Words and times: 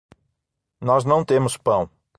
Nós 0.81 1.05
não 1.05 1.23
temos 1.23 1.57
pão 1.57 1.87